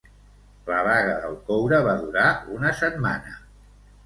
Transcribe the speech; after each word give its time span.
La 0.69 0.79
vaga 0.87 1.11
del 1.25 1.35
coure 1.49 1.83
va 1.89 1.93
durar 2.01 2.25
una 2.57 2.73
setmana. 2.81 3.37